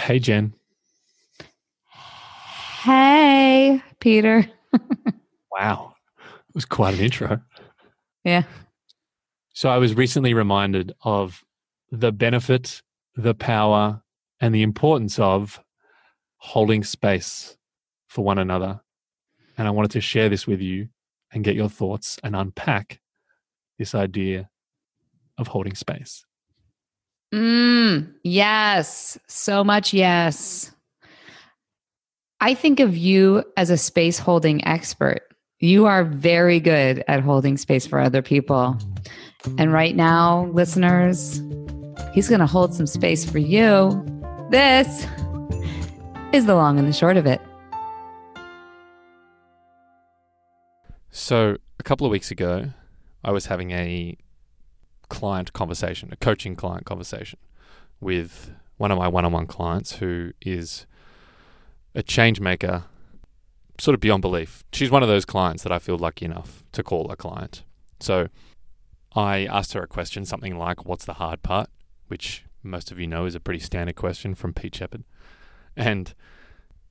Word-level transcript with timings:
Hey, 0.00 0.18
Jen. 0.18 0.54
Hey, 2.82 3.82
Peter. 4.00 4.50
wow. 5.52 5.94
It 6.18 6.54
was 6.54 6.64
quite 6.64 6.94
an 6.94 7.00
intro. 7.00 7.40
Yeah. 8.24 8.44
So 9.52 9.68
I 9.68 9.76
was 9.76 9.94
recently 9.94 10.32
reminded 10.32 10.94
of 11.02 11.44
the 11.92 12.12
benefit, 12.12 12.80
the 13.14 13.34
power, 13.34 14.02
and 14.40 14.54
the 14.54 14.62
importance 14.62 15.18
of 15.18 15.60
holding 16.38 16.82
space 16.82 17.58
for 18.08 18.24
one 18.24 18.38
another. 18.38 18.80
And 19.58 19.68
I 19.68 19.70
wanted 19.70 19.90
to 19.92 20.00
share 20.00 20.30
this 20.30 20.46
with 20.46 20.62
you 20.62 20.88
and 21.30 21.44
get 21.44 21.56
your 21.56 21.68
thoughts 21.68 22.18
and 22.24 22.34
unpack 22.34 23.00
this 23.78 23.94
idea 23.94 24.48
of 25.36 25.48
holding 25.48 25.74
space. 25.74 26.24
Mm, 27.32 28.12
yes. 28.24 29.18
So 29.28 29.62
much 29.62 29.92
yes. 29.92 30.72
I 32.40 32.54
think 32.54 32.80
of 32.80 32.96
you 32.96 33.44
as 33.56 33.70
a 33.70 33.76
space 33.76 34.18
holding 34.18 34.64
expert. 34.66 35.22
You 35.58 35.86
are 35.86 36.04
very 36.04 36.58
good 36.58 37.04
at 37.06 37.20
holding 37.20 37.56
space 37.58 37.86
for 37.86 38.00
other 38.00 38.22
people. 38.22 38.78
And 39.58 39.72
right 39.72 39.94
now, 39.94 40.46
listeners, 40.52 41.42
he's 42.14 42.28
going 42.28 42.40
to 42.40 42.46
hold 42.46 42.74
some 42.74 42.86
space 42.86 43.28
for 43.28 43.38
you. 43.38 44.04
This 44.50 45.06
is 46.32 46.46
the 46.46 46.54
long 46.54 46.78
and 46.78 46.88
the 46.88 46.92
short 46.92 47.16
of 47.16 47.26
it. 47.26 47.40
So, 51.10 51.58
a 51.78 51.82
couple 51.82 52.06
of 52.06 52.10
weeks 52.10 52.30
ago, 52.30 52.70
I 53.22 53.32
was 53.32 53.46
having 53.46 53.72
a 53.72 54.16
client 55.10 55.52
conversation, 55.52 56.08
a 56.12 56.16
coaching 56.16 56.56
client 56.56 56.86
conversation 56.86 57.38
with 58.00 58.52
one 58.78 58.90
of 58.90 58.96
my 58.96 59.08
one 59.08 59.26
on 59.26 59.32
one 59.32 59.46
clients 59.46 59.96
who 59.96 60.32
is 60.40 60.86
a 61.94 62.02
change 62.02 62.40
maker, 62.40 62.84
sort 63.78 63.94
of 63.94 64.00
beyond 64.00 64.22
belief. 64.22 64.64
She's 64.72 64.90
one 64.90 65.02
of 65.02 65.08
those 65.08 65.26
clients 65.26 65.62
that 65.64 65.72
I 65.72 65.78
feel 65.78 65.98
lucky 65.98 66.24
enough 66.24 66.64
to 66.72 66.82
call 66.82 67.10
a 67.10 67.16
client. 67.16 67.64
So 67.98 68.28
I 69.14 69.44
asked 69.44 69.74
her 69.74 69.82
a 69.82 69.86
question, 69.86 70.24
something 70.24 70.56
like, 70.56 70.86
What's 70.86 71.04
the 71.04 71.14
hard 71.14 71.42
part? 71.42 71.68
which 72.10 72.44
most 72.64 72.90
of 72.90 72.98
you 72.98 73.06
know 73.06 73.24
is 73.24 73.36
a 73.36 73.40
pretty 73.40 73.60
standard 73.60 73.94
question 73.94 74.34
from 74.34 74.52
Pete 74.52 74.74
Shepard. 74.74 75.04
And 75.76 76.12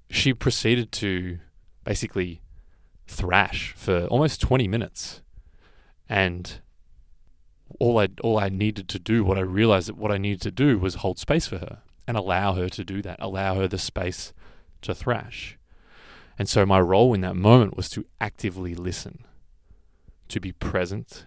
she 0.10 0.34
proceeded 0.34 0.94
to 0.94 1.40
basically 1.84 2.42
thrash 3.06 3.74
for 3.76 4.06
almost 4.06 4.40
20 4.40 4.66
minutes. 4.70 5.22
And 6.08 6.62
all 7.80 8.00
I 8.00 8.10
all 8.22 8.40
I 8.40 8.50
needed 8.50 8.88
to 8.90 9.00
do, 9.00 9.24
what 9.24 9.38
I 9.38 9.42
realized 9.42 9.88
that 9.90 9.98
what 9.98 10.12
I 10.12 10.18
needed 10.18 10.42
to 10.42 10.52
do 10.52 10.80
was 10.80 10.96
hold 10.96 11.20
space 11.20 11.48
for 11.48 11.58
her 11.60 11.80
and 12.08 12.18
allow 12.18 12.54
her 12.54 12.70
to 12.70 12.84
do 12.84 13.02
that, 13.04 13.18
allow 13.20 13.56
her 13.56 13.68
the 13.68 13.78
space 13.78 14.34
to 14.82 14.96
thrash. 14.96 15.58
And 16.38 16.48
so 16.48 16.66
my 16.66 16.80
role 16.80 17.14
in 17.14 17.22
that 17.22 17.36
moment 17.36 17.76
was 17.76 17.90
to 17.92 18.06
actively 18.22 18.74
listen, 18.74 19.26
to 20.30 20.40
be 20.40 20.54
present, 20.54 21.26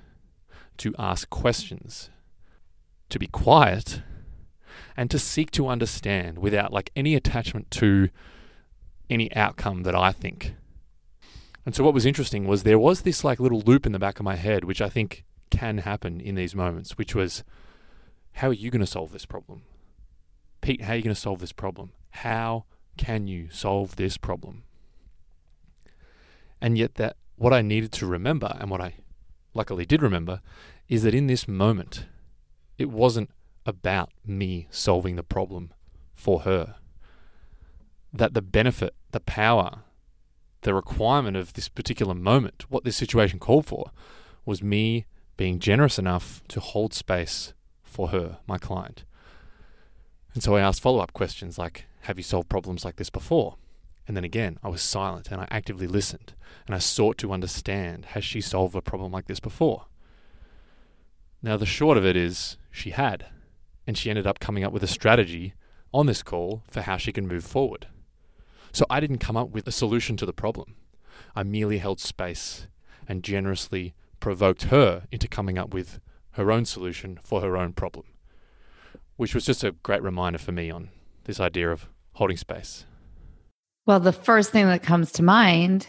to 0.78 0.94
ask 0.98 1.28
questions, 1.28 2.10
to 3.10 3.18
be 3.18 3.26
quiet, 3.26 4.02
and 4.96 5.10
to 5.10 5.18
seek 5.18 5.50
to 5.52 5.68
understand 5.68 6.38
without 6.38 6.72
like 6.72 6.90
any 6.96 7.14
attachment 7.14 7.70
to 7.72 8.08
any 9.10 9.32
outcome 9.36 9.82
that 9.82 9.94
I 9.94 10.12
think. 10.12 10.54
And 11.64 11.74
so 11.74 11.84
what 11.84 11.94
was 11.94 12.06
interesting 12.06 12.46
was 12.46 12.62
there 12.62 12.78
was 12.78 13.02
this 13.02 13.22
like 13.22 13.38
little 13.38 13.60
loop 13.60 13.86
in 13.86 13.92
the 13.92 13.98
back 13.98 14.18
of 14.18 14.24
my 14.24 14.36
head, 14.36 14.64
which 14.64 14.80
I 14.80 14.88
think 14.88 15.24
can 15.52 15.78
happen 15.78 16.20
in 16.20 16.34
these 16.34 16.56
moments, 16.56 16.96
which 16.98 17.14
was, 17.14 17.44
how 18.32 18.48
are 18.48 18.54
you 18.54 18.70
going 18.70 18.80
to 18.80 18.86
solve 18.86 19.12
this 19.12 19.26
problem? 19.26 19.62
Pete, 20.62 20.82
how 20.82 20.94
are 20.94 20.96
you 20.96 21.02
going 21.02 21.14
to 21.14 21.20
solve 21.20 21.40
this 21.40 21.52
problem? 21.52 21.92
How 22.10 22.64
can 22.96 23.26
you 23.26 23.48
solve 23.50 23.96
this 23.96 24.16
problem? 24.16 24.64
And 26.60 26.78
yet, 26.78 26.94
that 26.94 27.16
what 27.36 27.52
I 27.52 27.60
needed 27.60 27.92
to 27.92 28.06
remember, 28.06 28.56
and 28.58 28.70
what 28.70 28.80
I 28.80 28.94
luckily 29.52 29.84
did 29.84 30.00
remember, 30.00 30.40
is 30.88 31.02
that 31.02 31.14
in 31.14 31.26
this 31.26 31.46
moment, 31.46 32.06
it 32.78 32.88
wasn't 32.88 33.30
about 33.66 34.10
me 34.24 34.68
solving 34.70 35.16
the 35.16 35.22
problem 35.22 35.72
for 36.14 36.40
her. 36.40 36.76
That 38.12 38.34
the 38.34 38.42
benefit, 38.42 38.94
the 39.10 39.20
power, 39.20 39.80
the 40.62 40.72
requirement 40.72 41.36
of 41.36 41.52
this 41.52 41.68
particular 41.68 42.14
moment, 42.14 42.64
what 42.70 42.84
this 42.84 42.96
situation 42.96 43.38
called 43.38 43.66
for, 43.66 43.90
was 44.44 44.62
me 44.62 45.06
being 45.42 45.58
generous 45.58 45.98
enough 45.98 46.40
to 46.46 46.60
hold 46.60 46.94
space 46.94 47.52
for 47.82 48.10
her, 48.10 48.38
my 48.46 48.58
client. 48.58 49.02
And 50.34 50.40
so 50.40 50.54
I 50.54 50.60
asked 50.60 50.80
follow 50.80 51.00
up 51.00 51.12
questions 51.12 51.58
like, 51.58 51.86
Have 52.02 52.16
you 52.16 52.22
solved 52.22 52.48
problems 52.48 52.84
like 52.84 52.94
this 52.94 53.10
before? 53.10 53.56
And 54.06 54.16
then 54.16 54.22
again, 54.22 54.60
I 54.62 54.68
was 54.68 54.80
silent 54.80 55.32
and 55.32 55.40
I 55.40 55.48
actively 55.50 55.88
listened 55.88 56.34
and 56.64 56.76
I 56.76 56.78
sought 56.78 57.18
to 57.18 57.32
understand 57.32 58.04
Has 58.14 58.24
she 58.24 58.40
solved 58.40 58.76
a 58.76 58.80
problem 58.80 59.10
like 59.10 59.26
this 59.26 59.40
before? 59.40 59.86
Now, 61.42 61.56
the 61.56 61.66
short 61.66 61.98
of 61.98 62.06
it 62.06 62.16
is 62.16 62.56
she 62.70 62.90
had, 62.90 63.26
and 63.84 63.98
she 63.98 64.10
ended 64.10 64.28
up 64.28 64.38
coming 64.38 64.62
up 64.62 64.72
with 64.72 64.84
a 64.84 64.94
strategy 64.98 65.54
on 65.92 66.06
this 66.06 66.22
call 66.22 66.62
for 66.70 66.82
how 66.82 66.98
she 66.98 67.10
can 67.10 67.26
move 67.26 67.42
forward. 67.42 67.88
So 68.70 68.86
I 68.88 69.00
didn't 69.00 69.18
come 69.18 69.36
up 69.36 69.50
with 69.50 69.66
a 69.66 69.72
solution 69.72 70.16
to 70.18 70.24
the 70.24 70.32
problem. 70.32 70.76
I 71.34 71.42
merely 71.42 71.78
held 71.78 71.98
space 71.98 72.68
and 73.08 73.24
generously 73.24 73.92
provoked 74.22 74.62
her 74.64 75.02
into 75.10 75.26
coming 75.26 75.58
up 75.58 75.74
with 75.74 76.00
her 76.30 76.50
own 76.50 76.64
solution 76.64 77.18
for 77.24 77.40
her 77.42 77.56
own 77.56 77.72
problem, 77.72 78.06
which 79.16 79.34
was 79.34 79.44
just 79.44 79.64
a 79.64 79.72
great 79.72 80.02
reminder 80.02 80.38
for 80.38 80.52
me 80.52 80.70
on 80.70 80.90
this 81.24 81.40
idea 81.40 81.70
of 81.70 81.88
holding 82.12 82.36
space. 82.36 82.86
Well, 83.84 83.98
the 83.98 84.12
first 84.12 84.50
thing 84.50 84.66
that 84.66 84.84
comes 84.84 85.10
to 85.12 85.24
mind 85.24 85.88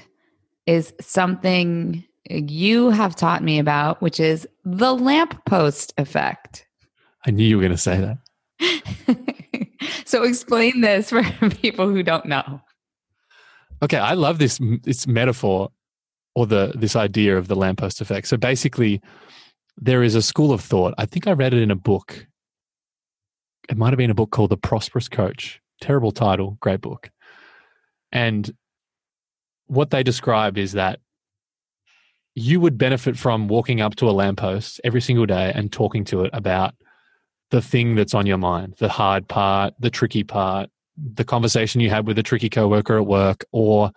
is 0.66 0.94
something 1.00 2.04
you 2.28 2.90
have 2.90 3.16
taught 3.16 3.44
me 3.44 3.60
about, 3.60 4.02
which 4.02 4.20
is 4.20 4.48
the 4.66 4.96
lamppost 4.96 5.94
effect. 5.98 6.66
I 7.28 7.32
knew 7.32 7.46
you 7.46 7.58
were 7.58 7.62
going 7.62 7.72
to 7.72 7.78
say 7.78 8.18
that. 8.60 9.60
so 10.06 10.24
explain 10.24 10.82
this 10.82 11.12
for 11.12 11.24
people 11.62 11.88
who 11.88 12.02
don't 12.02 12.26
know. 12.26 12.62
Okay, 13.84 13.98
I 13.98 14.14
love 14.14 14.40
this 14.40 14.60
this 14.84 15.06
metaphor 15.06 15.70
or 16.36 16.48
the 16.48 16.74
this 16.76 16.96
idea 16.96 17.38
of 17.38 17.48
the 17.48 17.56
lamppost 17.56 18.02
effect. 18.02 18.28
So 18.28 18.38
basically, 18.38 19.02
there 19.78 20.04
is 20.04 20.16
a 20.16 20.22
school 20.22 20.52
of 20.52 20.62
thought. 20.62 20.94
I 20.98 21.06
think 21.06 21.28
I 21.28 21.32
read 21.32 21.54
it 21.54 21.62
in 21.62 21.72
a 21.72 21.76
book. 21.76 22.28
It 23.70 23.78
might 23.78 23.90
have 23.90 23.98
been 23.98 24.12
a 24.12 24.16
book 24.16 24.32
called 24.32 24.50
The 24.50 24.58
Prosperous 24.58 25.08
Coach. 25.08 25.62
Terrible 25.82 26.12
title, 26.12 26.58
great 26.60 26.82
book. 26.82 27.10
And 28.12 28.52
what 29.68 29.90
they 29.90 30.04
described 30.04 30.58
is 30.58 30.74
that 30.74 31.00
you 32.36 32.60
would 32.60 32.78
benefit 32.78 33.18
from 33.18 33.48
walking 33.48 33.82
up 33.82 33.96
to 33.96 34.10
a 34.10 34.12
lamppost 34.12 34.82
every 34.84 35.02
single 35.02 35.26
day 35.26 35.52
and 35.54 35.72
talking 35.72 36.04
to 36.06 36.24
it 36.24 36.32
about 36.34 36.74
the 37.52 37.62
thing 37.62 37.96
that's 37.96 38.14
on 38.14 38.26
your 38.26 38.38
mind, 38.38 38.76
the 38.80 38.90
hard 38.90 39.28
part, 39.28 39.74
the 39.80 39.90
tricky 39.90 40.24
part, 40.24 40.70
the 40.98 41.24
conversation 41.24 41.82
you 41.82 41.90
had 41.90 42.08
with 42.08 42.18
a 42.18 42.24
tricky 42.24 42.50
coworker 42.50 42.98
at 42.98 43.06
work, 43.06 43.46
or 43.52 43.92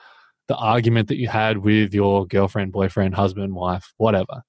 the 0.49 0.57
argument 0.57 1.09
that 1.09 1.17
you 1.17 1.29
had 1.29 1.59
with 1.59 1.93
your 1.93 2.27
girlfriend, 2.27 2.73
boyfriend, 2.73 3.15
husband, 3.15 3.55
wife, 3.55 3.93
whatever. 3.97 4.43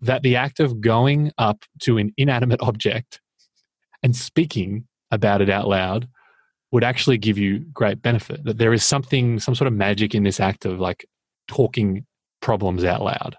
That 0.00 0.22
the 0.22 0.36
act 0.36 0.60
of 0.60 0.80
going 0.80 1.32
up 1.38 1.64
to 1.82 1.98
an 1.98 2.12
inanimate 2.16 2.60
object 2.62 3.20
and 4.02 4.14
speaking 4.14 4.86
about 5.10 5.40
it 5.40 5.50
out 5.50 5.68
loud 5.68 6.08
would 6.72 6.84
actually 6.84 7.18
give 7.18 7.38
you 7.38 7.60
great 7.72 8.02
benefit. 8.02 8.44
That 8.44 8.58
there 8.58 8.72
is 8.72 8.82
something, 8.82 9.38
some 9.38 9.54
sort 9.54 9.68
of 9.68 9.74
magic 9.74 10.14
in 10.14 10.24
this 10.24 10.40
act 10.40 10.64
of 10.64 10.80
like 10.80 11.06
talking 11.46 12.04
problems 12.42 12.84
out 12.84 13.02
loud. 13.02 13.36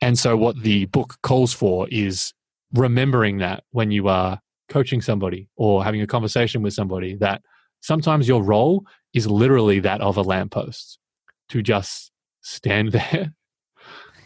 And 0.00 0.18
so, 0.18 0.36
what 0.36 0.60
the 0.62 0.86
book 0.86 1.16
calls 1.22 1.52
for 1.52 1.88
is 1.90 2.34
remembering 2.74 3.38
that 3.38 3.64
when 3.70 3.90
you 3.90 4.08
are 4.08 4.40
coaching 4.68 5.00
somebody 5.00 5.48
or 5.56 5.84
having 5.84 6.02
a 6.02 6.06
conversation 6.06 6.62
with 6.62 6.74
somebody, 6.74 7.14
that 7.16 7.42
sometimes 7.80 8.28
your 8.28 8.42
role 8.42 8.84
is 9.16 9.26
literally 9.26 9.80
that 9.80 10.02
of 10.02 10.18
a 10.18 10.22
lamppost 10.22 10.98
to 11.48 11.62
just 11.62 12.12
stand 12.42 12.92
there 12.92 13.32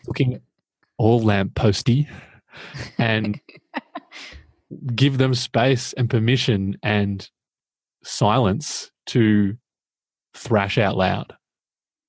looking 0.06 0.40
all 0.98 1.22
lampposty 1.22 2.08
and 2.98 3.40
give 4.94 5.18
them 5.18 5.32
space 5.32 5.92
and 5.92 6.10
permission 6.10 6.76
and 6.82 7.30
silence 8.02 8.90
to 9.06 9.56
thrash 10.34 10.76
out 10.76 10.96
loud. 10.96 11.32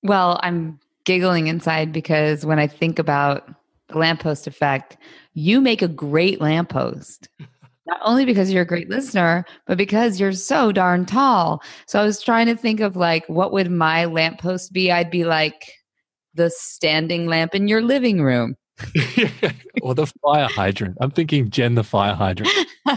Well, 0.04 0.40
I'm 0.42 0.80
giggling 1.06 1.48
inside 1.48 1.94
because 1.94 2.46
when 2.46 2.58
I 2.58 2.66
think 2.66 2.98
about 2.98 3.48
the 3.90 4.00
lamppost 4.00 4.48
effect, 4.48 4.98
you 5.34 5.62
make 5.62 5.82
a 5.82 5.88
great 5.88 6.42
lamppost. 6.42 7.30
Not 7.92 8.00
only 8.06 8.24
because 8.24 8.54
you're 8.54 8.62
a 8.62 8.66
great 8.66 8.90
listener, 8.90 9.44
but 9.68 9.78
because 9.78 10.18
you're 10.18 10.32
so 10.32 10.72
darn 10.72 11.06
tall. 11.06 11.62
So 11.88 12.00
I 12.00 12.06
was 12.06 12.22
trying 12.22 12.46
to 12.46 12.56
think 12.56 12.80
of 12.80 12.96
like, 12.96 13.28
what 13.28 13.52
would 13.52 13.70
my 13.70 14.06
lamppost 14.06 14.72
be? 14.72 14.90
I'd 14.90 15.12
be 15.12 15.26
like 15.26 15.74
the 16.34 16.50
standing 16.50 17.28
lamp 17.28 17.54
in 17.54 17.68
your 17.68 17.82
living 17.82 18.24
room. 18.24 18.56
or 19.82 19.94
the 19.94 20.10
fire 20.24 20.48
hydrant. 20.48 20.96
I'm 21.02 21.12
thinking 21.12 21.50
Jen 21.50 21.76
the 21.76 21.84
fire 21.84 22.14
hydrant. 22.16 22.50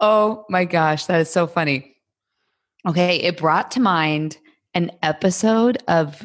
oh 0.00 0.44
my 0.48 0.64
gosh, 0.64 1.06
that 1.06 1.20
is 1.20 1.30
so 1.30 1.46
funny. 1.46 1.94
Okay, 2.88 3.18
it 3.18 3.36
brought 3.36 3.70
to 3.72 3.80
mind 3.80 4.38
an 4.74 4.90
episode 5.04 5.78
of, 5.86 6.20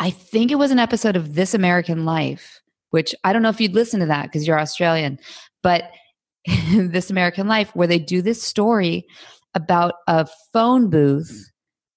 I 0.00 0.10
think 0.10 0.50
it 0.50 0.56
was 0.56 0.72
an 0.72 0.80
episode 0.80 1.14
of 1.14 1.36
This 1.36 1.54
American 1.54 2.04
Life, 2.04 2.60
which 2.94 3.12
I 3.24 3.32
don't 3.32 3.42
know 3.42 3.48
if 3.48 3.60
you'd 3.60 3.74
listen 3.74 3.98
to 3.98 4.06
that 4.06 4.22
because 4.26 4.46
you're 4.46 4.60
Australian, 4.60 5.18
but 5.64 5.90
This 6.70 7.10
American 7.10 7.48
Life, 7.48 7.74
where 7.74 7.88
they 7.88 7.98
do 7.98 8.22
this 8.22 8.40
story 8.40 9.04
about 9.56 9.94
a 10.06 10.28
phone 10.52 10.90
booth 10.90 11.50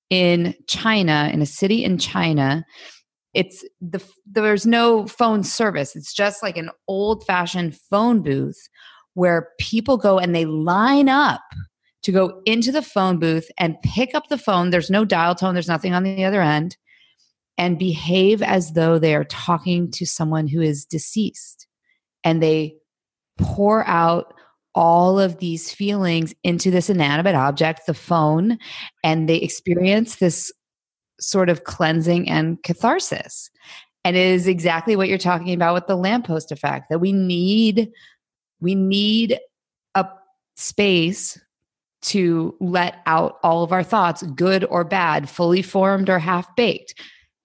in 0.10 0.56
China, 0.68 1.30
in 1.32 1.40
a 1.44 1.46
city 1.46 1.84
in 1.84 2.00
China. 2.00 2.66
It's 3.36 3.64
the 3.80 4.04
there's 4.26 4.66
no 4.66 5.06
phone 5.06 5.44
service. 5.44 5.96
It's 5.96 6.16
just 6.16 6.42
like 6.42 6.58
an 6.58 6.72
old 6.88 7.24
fashioned 7.28 7.78
phone 7.78 8.24
booth 8.24 8.58
where 9.14 9.50
people 9.60 9.98
go 9.98 10.18
and 10.18 10.34
they 10.34 10.46
line 10.46 11.10
up 11.10 11.42
to 12.02 12.12
go 12.12 12.42
into 12.46 12.72
the 12.72 12.82
phone 12.82 13.20
booth 13.20 13.52
and 13.60 13.80
pick 13.84 14.16
up 14.16 14.30
the 14.30 14.38
phone. 14.40 14.72
There's 14.72 14.90
no 14.90 15.06
dial 15.06 15.36
tone, 15.36 15.54
there's 15.54 15.68
nothing 15.68 15.94
on 15.94 16.02
the 16.02 16.26
other 16.26 16.42
end, 16.42 16.76
and 17.58 17.80
behave 17.80 18.42
as 18.42 18.74
though 18.74 19.00
they 19.00 19.16
are 19.16 19.24
talking 19.26 19.90
to 19.92 20.06
someone 20.06 20.48
who 20.48 20.62
is 20.62 20.86
deceased. 20.86 21.68
And 22.24 22.42
they 22.42 22.76
pour 23.38 23.86
out 23.88 24.34
all 24.76 25.20
of 25.20 25.40
these 25.40 25.74
feelings 25.74 26.36
into 26.44 26.70
this 26.70 26.90
inanimate 26.90 27.36
object, 27.36 27.88
the 27.88 27.94
phone, 27.94 28.60
and 29.04 29.28
they 29.28 29.38
experience 29.38 30.18
this 30.18 30.52
sort 31.20 31.50
of 31.50 31.64
cleansing 31.64 32.30
and 32.30 32.62
catharsis. 32.62 33.50
And 34.04 34.16
it 34.16 34.26
is 34.26 34.48
exactly 34.48 34.96
what 34.96 35.10
you're 35.10 35.18
talking 35.18 35.54
about 35.54 35.74
with 35.74 35.88
the 35.88 35.96
lamppost 35.96 36.52
effect 36.52 36.90
that 36.90 37.00
we 37.00 37.12
need 37.12 37.92
we 38.60 38.74
need 38.74 39.40
a 39.96 40.06
space 40.56 41.40
to 42.02 42.56
let 42.60 42.98
out 43.06 43.38
all 43.44 43.64
of 43.64 43.72
our 43.72 43.84
thoughts, 43.84 44.24
good 44.24 44.64
or 44.66 44.84
bad, 44.84 45.30
fully 45.30 45.62
formed 45.62 46.10
or 46.10 46.20
half 46.20 46.56
baked. 46.56 46.94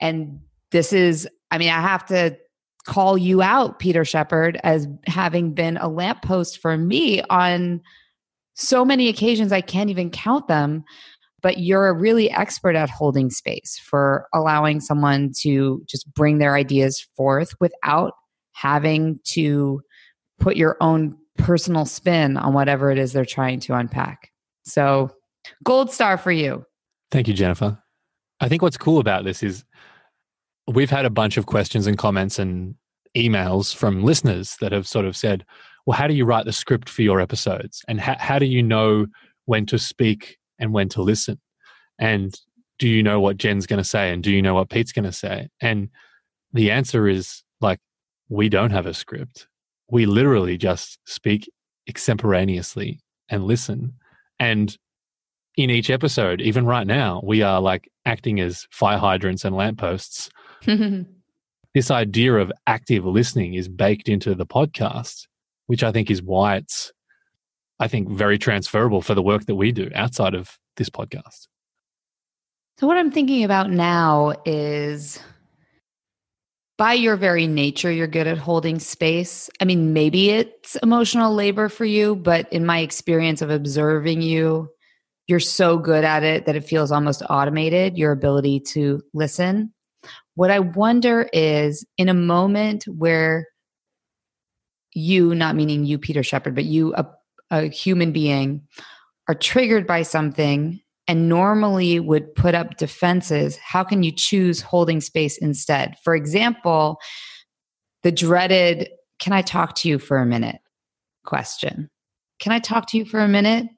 And 0.03 0.41
this 0.73 0.93
is, 0.93 1.29
I 1.51 1.59
mean, 1.59 1.71
I 1.71 1.81
have 1.81 2.05
to 2.07 2.37
call 2.85 3.17
you 3.17 3.41
out, 3.41 3.79
Peter 3.79 4.05
Shepard, 4.05 4.61
as 4.65 4.89
having 5.07 5.55
been 5.55 5.77
a 5.77 5.89
lamppost 5.89 6.59
for 6.59 6.77
me 6.77 7.23
on 7.31 7.81
so 8.55 8.85
many 8.85 9.09
occasions, 9.09 9.53
I 9.53 9.61
can't 9.61 9.89
even 9.89 10.11
count 10.11 10.49
them. 10.49 10.85
But 11.41 11.59
you're 11.59 11.89
a 11.89 11.93
really 11.93 12.31
expert 12.31 12.77
at 12.77 12.91
holding 12.91 13.31
space 13.31 13.81
for 13.83 14.29
allowing 14.33 14.81
someone 14.81 15.33
to 15.41 15.83
just 15.89 16.13
bring 16.15 16.39
their 16.39 16.55
ideas 16.55 17.05
forth 17.17 17.55
without 17.61 18.13
having 18.53 19.19
to 19.33 19.81
put 20.39 20.57
your 20.57 20.77
own 20.81 21.17
personal 21.39 21.85
spin 21.85 22.37
on 22.37 22.55
whatever 22.55 22.91
it 22.91 22.99
is 22.99 23.13
they're 23.13 23.25
trying 23.25 23.59
to 23.61 23.75
unpack. 23.75 24.31
So, 24.65 25.11
gold 25.65 25.91
star 25.91 26.17
for 26.17 26.31
you. 26.31 26.65
Thank 27.11 27.27
you, 27.27 27.35
Jennifer. 27.35 27.79
I 28.41 28.49
think 28.49 28.63
what's 28.63 28.77
cool 28.77 28.99
about 28.99 29.25
this 29.25 29.43
is 29.43 29.65
we've 30.67 30.91
had 30.91 31.05
a 31.05 31.11
bunch 31.11 31.37
of 31.37 31.47
questions 31.47 31.87
and 31.87 31.99
comments 31.99 32.39
and 32.39 32.75
emails 33.17 33.75
from 33.75 34.05
listeners 34.05 34.57
that 34.61 34.73
have 34.73 34.87
sort 34.87 35.05
of 35.05 35.17
said, 35.17 35.45
well, 35.87 35.99
how 35.99 36.07
do 36.07 36.15
you 36.15 36.25
write 36.25 36.45
the 36.45 36.53
script 36.53 36.89
for 36.89 37.03
your 37.03 37.21
episodes? 37.21 37.83
And 37.89 38.01
how, 38.01 38.17
how 38.19 38.39
do 38.39 38.47
you 38.47 38.63
know 38.63 39.07
when 39.47 39.67
to 39.67 39.79
speak 39.79 40.39
and 40.59 40.73
when 40.73 40.89
to 40.91 41.03
listen? 41.03 41.41
And 41.99 42.35
do 42.79 42.89
you 42.89 43.03
know 43.03 43.21
what 43.21 43.37
Jen's 43.37 43.67
going 43.67 43.79
to 43.79 43.85
say? 43.85 44.13
And 44.13 44.23
do 44.23 44.31
you 44.31 44.43
know 44.43 44.55
what 44.55 44.71
Pete's 44.71 44.93
going 44.93 45.05
to 45.05 45.13
say? 45.13 45.49
And 45.61 45.89
the 46.53 46.71
answer 46.71 47.09
is 47.09 47.43
like, 47.61 47.79
we 48.29 48.49
don't 48.49 48.71
have 48.71 48.87
a 48.87 48.95
script. 48.95 49.47
We 49.91 50.07
literally 50.07 50.57
just 50.57 50.99
speak 51.05 51.51
extemporaneously 51.89 53.01
and 53.29 53.45
listen. 53.45 53.95
And 54.39 54.77
in 55.57 55.71
each 55.71 55.91
episode, 55.91 56.41
even 56.41 56.67
right 56.67 56.87
now, 56.87 57.21
we 57.25 57.43
are 57.43 57.61
like 57.61 57.91
acting 58.07 58.41
as 58.41 58.67
fire 58.71 58.99
hydrants 58.99 59.45
and 59.45 59.55
lampposts. 59.55 60.31
this 61.75 61.91
idea 61.91 62.35
of 62.35 62.53
active 62.67 63.05
listening 63.05 63.55
is 63.55 63.69
baked 63.69 64.09
into 64.09 64.35
the 64.35 64.47
podcast, 64.47 65.27
which 65.67 65.83
I 65.83 65.93
think 65.93 66.11
is 66.11 66.23
why 66.23 66.57
it's, 66.57 66.93
I 67.79 67.89
think, 67.89 68.09
very 68.09 68.39
transferable 68.39 69.03
for 69.03 69.15
the 69.15 69.23
work 69.23 69.47
that 69.47 69.55
we 69.55 69.73
do 69.73 69.91
outside 69.95 70.35
of 70.35 70.59
this 70.77 70.89
podcast. 70.89 71.49
So, 72.79 72.87
what 72.87 72.97
I'm 72.97 73.11
thinking 73.11 73.45
about 73.45 73.71
now 73.71 74.33
is 74.47 75.21
by 76.79 76.95
your 76.95 77.17
very 77.17 77.47
nature, 77.47 77.93
you're 77.93 78.07
good 78.07 78.27
at 78.27 78.39
holding 78.39 78.79
space. 78.79 79.51
I 79.61 79.65
mean, 79.67 79.93
maybe 79.93 80.31
it's 80.31 80.77
emotional 80.77 81.35
labor 81.35 81.69
for 81.69 81.85
you, 81.85 82.17
but 82.17 82.51
in 82.53 82.65
my 82.65 82.79
experience 82.79 83.43
of 83.43 83.51
observing 83.51 84.23
you, 84.23 84.69
you're 85.27 85.41
so 85.41 85.79
good 85.79 86.05
at 86.05 86.23
it 86.23 86.47
that 86.47 86.57
it 86.57 86.65
feels 86.65 86.93
almost 86.93 87.23
automated, 87.31 87.97
your 87.97 88.13
ability 88.13 88.61
to 88.61 89.03
listen. 89.15 89.73
What 90.35 90.51
I 90.51 90.59
wonder 90.59 91.29
is 91.33 91.87
in 91.99 92.09
a 92.09 92.15
moment 92.15 92.85
where 92.85 93.47
you, 94.95 95.35
not 95.35 95.57
meaning 95.57 95.85
you, 95.85 95.99
Peter 95.99 96.23
Shepard, 96.23 96.55
but 96.55 96.65
you, 96.65 96.95
a, 96.95 97.07
a 97.51 97.69
human 97.69 98.13
being, 98.13 98.63
are 99.29 99.35
triggered 99.35 99.87
by 99.87 100.03
something 100.03 100.81
and 101.09 101.29
normally 101.29 102.01
would 102.01 102.35
put 102.35 102.55
up 102.55 102.77
defenses, 102.77 103.57
how 103.57 103.85
can 103.85 104.03
you 104.03 104.13
choose 104.15 104.61
holding 104.61 105.01
space 105.01 105.37
instead? 105.39 105.97
For 106.05 106.15
example, 106.15 106.99
the 108.03 108.13
dreaded, 108.13 108.89
can 109.19 109.33
I 109.33 109.43
talk 109.43 109.75
to 109.77 109.89
you 109.89 109.99
for 109.99 110.19
a 110.19 110.27
minute 110.27 110.59
question? 111.25 111.91
Can 112.39 112.53
I 112.53 112.59
talk 112.59 112.87
to 112.89 112.99
you 112.99 113.05
for 113.05 113.21
a 113.21 113.29
minute? 113.29 113.69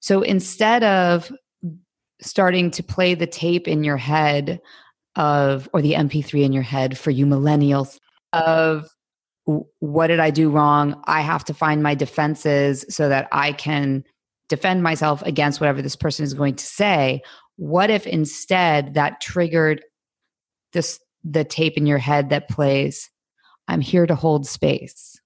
So 0.00 0.22
instead 0.22 0.84
of 0.84 1.32
starting 2.20 2.70
to 2.72 2.82
play 2.82 3.14
the 3.14 3.26
tape 3.26 3.68
in 3.68 3.84
your 3.84 3.96
head 3.96 4.60
of, 5.16 5.68
or 5.72 5.82
the 5.82 5.94
MP3 5.94 6.44
in 6.44 6.52
your 6.52 6.62
head 6.62 6.98
for 6.98 7.10
you 7.10 7.26
millennials, 7.26 7.98
of 8.32 8.88
what 9.78 10.08
did 10.08 10.20
I 10.20 10.30
do 10.30 10.50
wrong? 10.50 11.00
I 11.06 11.22
have 11.22 11.44
to 11.44 11.54
find 11.54 11.82
my 11.82 11.94
defenses 11.94 12.84
so 12.88 13.08
that 13.08 13.28
I 13.32 13.52
can 13.52 14.04
defend 14.48 14.82
myself 14.82 15.22
against 15.22 15.60
whatever 15.60 15.80
this 15.82 15.96
person 15.96 16.24
is 16.24 16.34
going 16.34 16.54
to 16.56 16.64
say. 16.64 17.22
What 17.56 17.90
if 17.90 18.06
instead 18.06 18.94
that 18.94 19.20
triggered 19.20 19.82
this 20.72 21.00
the 21.24 21.44
tape 21.44 21.76
in 21.76 21.86
your 21.86 21.98
head 21.98 22.30
that 22.30 22.48
plays, 22.48 23.10
I'm 23.66 23.80
here 23.80 24.06
to 24.06 24.14
hold 24.14 24.46
space? 24.46 25.20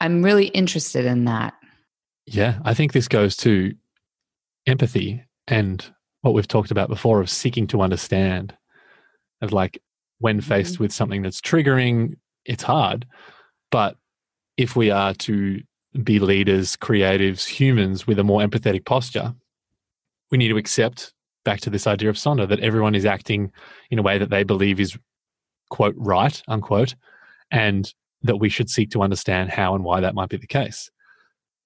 I'm 0.00 0.22
really 0.22 0.46
interested 0.48 1.06
in 1.06 1.24
that. 1.24 1.54
Yeah, 2.26 2.58
I 2.64 2.74
think 2.74 2.92
this 2.92 3.08
goes 3.08 3.36
to 3.38 3.74
empathy 4.66 5.22
and 5.46 5.84
what 6.22 6.32
we've 6.34 6.48
talked 6.48 6.70
about 6.70 6.88
before 6.88 7.20
of 7.20 7.28
seeking 7.28 7.66
to 7.68 7.82
understand. 7.82 8.56
Of 9.42 9.52
like 9.52 9.82
when 10.20 10.40
faced 10.40 10.74
mm-hmm. 10.74 10.84
with 10.84 10.92
something 10.92 11.22
that's 11.22 11.40
triggering, 11.40 12.14
it's 12.44 12.62
hard. 12.62 13.06
But 13.70 13.96
if 14.56 14.76
we 14.76 14.90
are 14.90 15.12
to 15.14 15.60
be 16.02 16.18
leaders, 16.18 16.76
creatives, 16.76 17.46
humans 17.46 18.06
with 18.06 18.18
a 18.18 18.24
more 18.24 18.40
empathetic 18.40 18.84
posture, 18.84 19.34
we 20.30 20.38
need 20.38 20.48
to 20.48 20.56
accept 20.56 21.12
back 21.44 21.60
to 21.60 21.70
this 21.70 21.86
idea 21.86 22.08
of 22.08 22.16
Sonder 22.16 22.48
that 22.48 22.60
everyone 22.60 22.94
is 22.94 23.04
acting 23.04 23.52
in 23.90 23.98
a 23.98 24.02
way 24.02 24.18
that 24.18 24.30
they 24.30 24.44
believe 24.44 24.80
is 24.80 24.96
quote 25.70 25.94
right, 25.96 26.42
unquote, 26.48 26.94
and 27.50 27.92
that 28.22 28.36
we 28.36 28.48
should 28.48 28.70
seek 28.70 28.90
to 28.90 29.02
understand 29.02 29.50
how 29.50 29.74
and 29.74 29.84
why 29.84 30.00
that 30.00 30.14
might 30.14 30.30
be 30.30 30.36
the 30.36 30.46
case. 30.46 30.90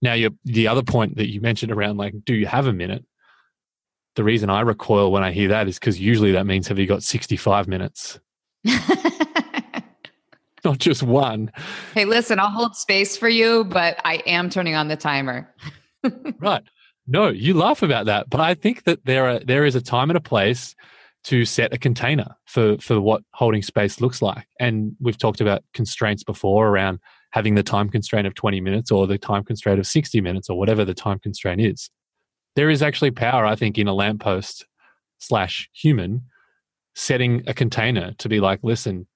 Now, 0.00 0.16
the 0.44 0.68
other 0.68 0.82
point 0.82 1.16
that 1.16 1.30
you 1.30 1.40
mentioned 1.40 1.72
around 1.72 1.96
like, 1.96 2.14
do 2.24 2.34
you 2.34 2.46
have 2.46 2.66
a 2.66 2.72
minute? 2.72 3.04
The 4.14 4.24
reason 4.24 4.50
I 4.50 4.60
recoil 4.60 5.12
when 5.12 5.22
I 5.22 5.32
hear 5.32 5.48
that 5.48 5.68
is 5.68 5.78
because 5.78 6.00
usually 6.00 6.32
that 6.32 6.46
means 6.46 6.68
have 6.68 6.78
you 6.78 6.86
got 6.86 7.02
65 7.02 7.68
minutes? 7.68 8.18
Not 10.64 10.78
just 10.78 11.02
one. 11.02 11.52
Hey, 11.94 12.04
listen, 12.04 12.38
I'll 12.38 12.50
hold 12.50 12.76
space 12.76 13.16
for 13.16 13.28
you, 13.28 13.64
but 13.64 14.00
I 14.04 14.16
am 14.26 14.50
turning 14.50 14.74
on 14.74 14.88
the 14.88 14.96
timer. 14.96 15.52
right. 16.40 16.62
No, 17.06 17.28
you 17.28 17.54
laugh 17.54 17.82
about 17.82 18.06
that, 18.06 18.28
but 18.28 18.40
I 18.40 18.54
think 18.54 18.84
that 18.84 19.04
there 19.04 19.26
are 19.26 19.38
there 19.38 19.64
is 19.64 19.74
a 19.74 19.80
time 19.80 20.10
and 20.10 20.16
a 20.16 20.20
place 20.20 20.74
to 21.24 21.44
set 21.44 21.72
a 21.72 21.78
container 21.78 22.36
for 22.44 22.76
for 22.78 23.00
what 23.00 23.22
holding 23.32 23.62
space 23.62 24.00
looks 24.00 24.20
like. 24.20 24.46
And 24.60 24.94
we've 25.00 25.16
talked 25.16 25.40
about 25.40 25.62
constraints 25.72 26.22
before 26.22 26.68
around 26.68 26.98
having 27.30 27.54
the 27.54 27.62
time 27.62 27.88
constraint 27.88 28.26
of 28.26 28.34
20 28.34 28.60
minutes 28.60 28.90
or 28.90 29.06
the 29.06 29.18
time 29.18 29.44
constraint 29.44 29.78
of 29.78 29.86
60 29.86 30.20
minutes 30.20 30.48
or 30.48 30.58
whatever 30.58 30.84
the 30.84 30.94
time 30.94 31.18
constraint 31.18 31.60
is. 31.60 31.90
There 32.56 32.70
is 32.70 32.82
actually 32.82 33.10
power, 33.10 33.44
I 33.44 33.54
think, 33.54 33.78
in 33.78 33.86
a 33.86 33.94
lamppost 33.94 34.66
slash 35.18 35.68
human 35.72 36.22
setting 36.94 37.44
a 37.46 37.54
container 37.54 38.12
to 38.18 38.28
be 38.28 38.40
like, 38.40 38.60
listen, 38.62 39.06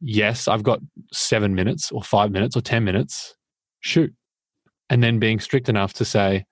yes, 0.00 0.48
I've 0.48 0.62
got 0.62 0.80
seven 1.12 1.54
minutes 1.54 1.92
or 1.92 2.02
five 2.02 2.30
minutes 2.30 2.56
or 2.56 2.60
10 2.60 2.82
minutes, 2.82 3.36
shoot. 3.80 4.12
And 4.90 5.02
then 5.02 5.18
being 5.18 5.38
strict 5.38 5.68
enough 5.68 5.92
to 5.94 6.04
say, 6.04 6.44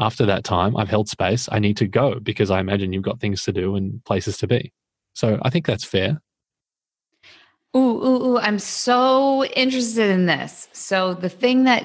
after 0.00 0.26
that 0.26 0.44
time, 0.44 0.76
I've 0.76 0.88
held 0.88 1.08
space, 1.08 1.48
I 1.52 1.58
need 1.58 1.76
to 1.76 1.86
go 1.86 2.18
because 2.18 2.50
I 2.50 2.60
imagine 2.60 2.92
you've 2.92 3.02
got 3.02 3.20
things 3.20 3.44
to 3.44 3.52
do 3.52 3.76
and 3.76 4.02
places 4.04 4.38
to 4.38 4.46
be. 4.46 4.72
So 5.14 5.38
I 5.42 5.50
think 5.50 5.66
that's 5.66 5.84
fair. 5.84 6.20
Ooh, 7.74 7.80
ooh, 7.80 8.26
ooh, 8.26 8.38
I'm 8.38 8.58
so 8.58 9.44
interested 9.44 10.10
in 10.10 10.26
this. 10.26 10.68
So 10.72 11.14
the 11.14 11.28
thing 11.28 11.64
that 11.64 11.84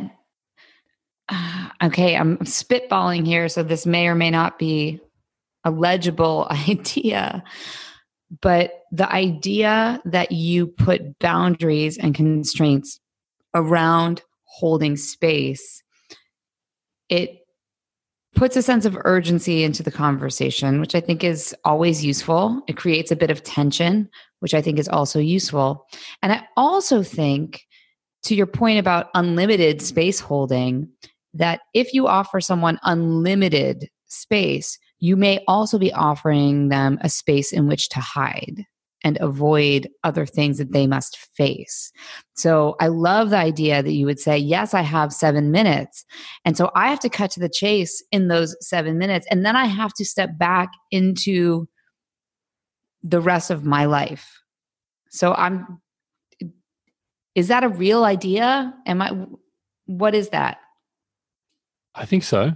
okay, 1.83 2.15
I'm 2.15 2.37
spitballing 2.39 3.25
here, 3.25 3.49
so 3.49 3.63
this 3.63 3.85
may 3.85 4.07
or 4.07 4.15
may 4.15 4.31
not 4.31 4.59
be 4.59 4.99
a 5.63 5.71
legible 5.71 6.47
idea. 6.69 7.43
But 8.41 8.83
the 8.91 9.09
idea 9.11 10.01
that 10.05 10.31
you 10.31 10.67
put 10.67 11.17
boundaries 11.19 11.97
and 11.97 12.13
constraints 12.13 12.99
around 13.53 14.21
holding 14.43 14.97
space, 14.97 15.81
it 17.07 17.39
puts 18.35 18.57
a 18.57 18.61
sense 18.61 18.85
of 18.85 18.97
urgency 19.05 19.63
into 19.63 19.81
the 19.81 19.91
conversation, 19.91 20.81
which 20.81 20.93
I 20.93 20.99
think 20.99 21.23
is 21.23 21.55
always 21.63 22.03
useful. 22.03 22.61
It 22.67 22.75
creates 22.75 23.11
a 23.11 23.15
bit 23.15 23.31
of 23.31 23.43
tension, 23.43 24.09
which 24.39 24.53
I 24.53 24.61
think 24.61 24.79
is 24.79 24.89
also 24.89 25.19
useful. 25.19 25.85
And 26.21 26.31
I 26.31 26.43
also 26.55 27.03
think, 27.03 27.61
to 28.23 28.35
your 28.35 28.47
point 28.47 28.79
about 28.79 29.09
unlimited 29.13 29.81
space 29.81 30.19
holding, 30.19 30.89
that 31.33 31.61
if 31.73 31.93
you 31.93 32.07
offer 32.07 32.41
someone 32.41 32.79
unlimited 32.83 33.89
space, 34.07 34.77
you 34.99 35.15
may 35.15 35.43
also 35.47 35.77
be 35.77 35.93
offering 35.93 36.69
them 36.69 36.97
a 37.01 37.09
space 37.09 37.53
in 37.53 37.67
which 37.67 37.89
to 37.89 37.99
hide 37.99 38.65
and 39.03 39.17
avoid 39.21 39.87
other 40.03 40.25
things 40.25 40.57
that 40.57 40.73
they 40.73 40.87
must 40.87 41.17
face. 41.35 41.91
So 42.35 42.75
I 42.79 42.87
love 42.87 43.29
the 43.29 43.37
idea 43.37 43.83
that 43.83 43.93
you 43.93 44.05
would 44.05 44.19
say, 44.19 44.37
Yes, 44.37 44.73
I 44.73 44.81
have 44.81 45.13
seven 45.13 45.51
minutes. 45.51 46.03
And 46.45 46.57
so 46.57 46.71
I 46.75 46.89
have 46.89 46.99
to 47.01 47.09
cut 47.09 47.31
to 47.31 47.39
the 47.39 47.49
chase 47.49 48.03
in 48.11 48.27
those 48.27 48.55
seven 48.59 48.97
minutes. 48.97 49.27
And 49.29 49.45
then 49.45 49.55
I 49.55 49.65
have 49.65 49.93
to 49.93 50.05
step 50.05 50.37
back 50.37 50.69
into 50.91 51.67
the 53.03 53.21
rest 53.21 53.51
of 53.51 53.63
my 53.63 53.85
life. 53.85 54.41
So 55.09 55.33
I'm, 55.33 55.81
is 57.35 57.47
that 57.47 57.63
a 57.63 57.69
real 57.69 58.03
idea? 58.03 58.73
Am 58.85 59.01
I, 59.01 59.11
what 59.85 60.15
is 60.15 60.29
that? 60.29 60.59
I 61.95 62.05
think 62.05 62.23
so. 62.23 62.51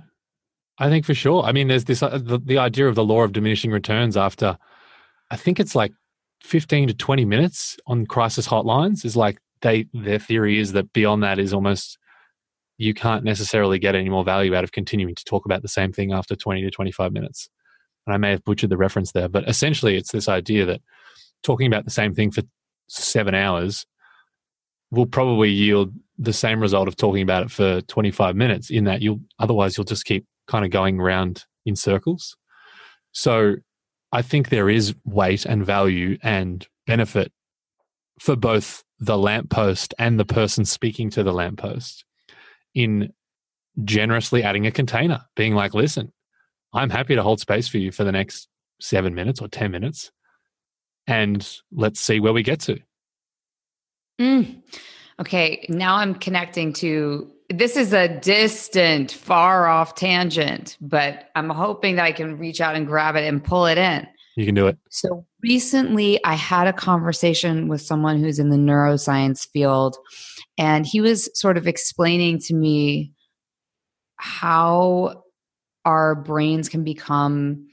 I 0.78 0.90
think 0.90 1.06
for 1.06 1.14
sure. 1.14 1.44
I 1.44 1.52
mean, 1.52 1.68
there's 1.68 1.86
this 1.86 2.02
uh, 2.02 2.18
the, 2.18 2.40
the 2.40 2.58
idea 2.58 2.88
of 2.88 2.96
the 2.96 3.04
law 3.04 3.22
of 3.22 3.34
diminishing 3.34 3.72
returns 3.72 4.18
after, 4.18 4.58
I 5.30 5.36
think 5.36 5.60
it's 5.60 5.76
like 5.76 5.92
15 6.44 6.88
to 6.88 6.94
20 6.94 7.26
minutes 7.26 7.78
on 7.88 8.06
crisis 8.06 8.48
hotlines 8.48 9.06
is 9.06 9.16
like 9.16 9.40
they 9.62 9.86
their 9.94 10.20
theory 10.20 10.58
is 10.58 10.72
that 10.74 10.92
beyond 10.94 11.24
that 11.24 11.40
is 11.40 11.54
almost 11.54 11.98
you 12.78 12.96
can't 12.96 13.24
necessarily 13.24 13.78
get 13.78 13.94
any 13.94 14.10
more 14.10 14.24
value 14.24 14.56
out 14.56 14.64
of 14.64 14.72
continuing 14.72 15.14
to 15.14 15.24
talk 15.24 15.46
about 15.46 15.62
the 15.62 15.68
same 15.68 15.94
thing 15.94 16.12
after 16.12 16.36
20 16.36 16.64
to 16.64 16.72
25 16.72 17.14
minutes. 17.14 17.48
And 18.06 18.14
I 18.14 18.18
may 18.18 18.32
have 18.32 18.44
butchered 18.44 18.70
the 18.70 18.78
reference 18.78 19.12
there, 19.12 19.28
but 19.28 19.48
essentially 19.48 19.96
it's 19.96 20.12
this 20.12 20.28
idea 20.28 20.66
that 20.66 20.82
talking 21.44 21.68
about 21.68 21.86
the 21.86 21.92
same 21.92 22.14
thing 22.14 22.32
for 22.32 22.42
seven 22.88 23.36
hours 23.36 23.86
will 24.90 25.06
probably 25.06 25.50
yield 25.50 25.94
the 26.18 26.34
same 26.34 26.60
result 26.60 26.88
of 26.88 26.96
talking 26.96 27.22
about 27.22 27.44
it 27.44 27.52
for 27.52 27.82
25 27.82 28.36
minutes 28.36 28.70
in 28.70 28.84
that 28.84 29.02
you'll 29.02 29.22
otherwise 29.40 29.78
you'll 29.78 29.86
just 29.86 30.06
keep 30.06 30.26
kind 30.48 30.66
of 30.66 30.72
going 30.72 31.00
around 31.00 31.46
in 31.66 31.76
circles. 31.76 32.36
So 33.12 33.56
I 34.12 34.22
think 34.22 34.50
there 34.50 34.70
is 34.70 34.94
weight 35.06 35.46
and 35.46 35.66
value 35.66 36.18
and 36.22 36.68
benefit 36.86 37.32
for 38.20 38.36
both 38.36 38.84
the 39.00 39.18
lamppost 39.18 39.94
and 39.98 40.20
the 40.20 40.26
person 40.26 40.66
speaking 40.66 41.10
to 41.12 41.24
the 41.24 41.34
lamppost 41.34 42.06
in 42.76 43.14
generously 43.84 44.44
adding 44.44 44.68
a 44.68 44.72
container, 44.72 45.22
being 45.36 45.56
like, 45.56 45.74
listen, 45.74 46.12
I'm 46.74 46.90
happy 46.90 47.16
to 47.16 47.24
hold 47.24 47.40
space 47.40 47.68
for 47.68 47.78
you 47.78 47.92
for 47.92 48.04
the 48.04 48.12
next 48.12 48.48
seven 48.80 49.14
minutes 49.14 49.42
or 49.42 49.48
10 49.48 49.72
minutes. 49.72 50.12
And 51.08 51.48
let's 51.72 52.00
see 52.00 52.20
where 52.20 52.34
we 52.34 52.44
get 52.44 52.60
to. 52.62 52.80
Mm. 54.20 54.62
Okay, 55.20 55.66
now 55.70 55.96
I'm 55.96 56.16
connecting 56.16 56.74
to 56.74 57.32
this 57.50 57.76
is 57.76 57.92
a 57.94 58.08
distant, 58.08 59.12
far 59.12 59.68
off 59.68 59.96
tangent, 59.96 60.78
but 60.80 61.30
I'm 61.36 61.50
hoping 61.50 61.96
that 61.98 62.06
I 62.06 62.12
can 62.12 62.38
reach 62.38 62.62
out 62.62 62.76
and 62.76 62.88
grab 62.88 63.16
it 63.16 63.26
and 63.26 63.44
pull 63.44 63.66
it 63.66 63.78
in. 63.78 64.08
You 64.38 64.46
can 64.46 64.56
do 64.56 64.68
it. 64.68 64.78
So 64.90 65.26
recently, 65.44 66.24
I 66.24 66.36
had 66.36 66.68
a 66.68 66.74
conversation 66.74 67.68
with 67.68 67.82
someone 67.82 68.20
who's 68.20 68.40
in 68.40 68.50
the 68.50 68.58
neuroscience 68.58 69.48
field, 69.52 69.98
and 70.58 70.86
he 70.86 71.02
was 71.02 71.30
sort 71.38 71.58
of 71.58 71.68
explaining 71.68 72.40
to 72.40 72.54
me 72.54 73.12
how 74.16 75.21
our 75.86 76.16
brains 76.16 76.70
can 76.70 76.84
become 76.84 77.68